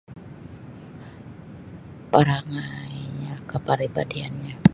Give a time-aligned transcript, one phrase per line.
[2.11, 4.55] Parangainyo kaparibadianyo.